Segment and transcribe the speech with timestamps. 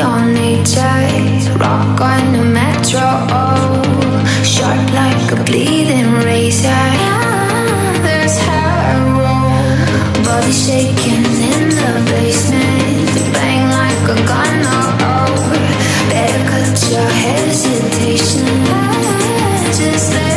[0.00, 3.08] on each other, rock on the metro,
[4.44, 6.68] sharp like a bleeding razor.
[6.68, 15.34] Yeah, there's how I roll, body shaking in the basement, bang like a gun, oh,
[16.10, 18.46] better cut your hesitation.
[19.76, 20.27] Just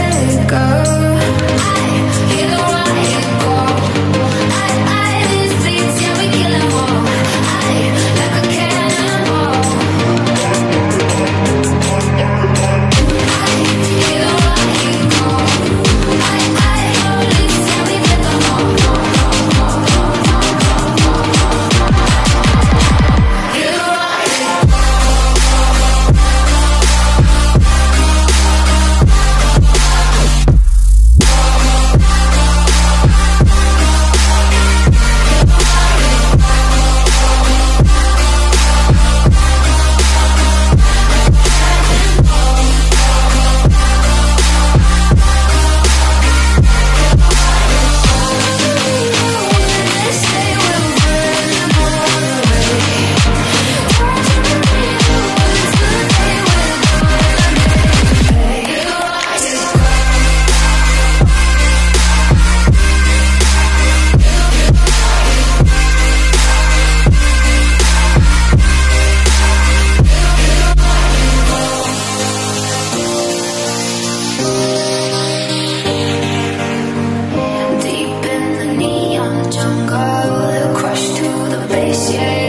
[82.09, 82.40] yeah.